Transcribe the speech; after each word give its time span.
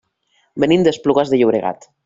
Venim 0.63 0.87
d'Esplugues 0.87 1.35
de 1.35 1.41
Llobregat. 1.43 1.91